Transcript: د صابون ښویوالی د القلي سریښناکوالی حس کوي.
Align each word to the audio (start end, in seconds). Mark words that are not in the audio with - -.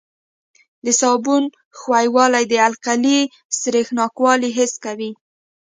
د 0.85 0.87
صابون 0.99 1.43
ښویوالی 1.79 2.43
د 2.51 2.53
القلي 2.67 3.19
سریښناکوالی 3.61 4.49
حس 4.57 4.73
کوي. 4.85 5.11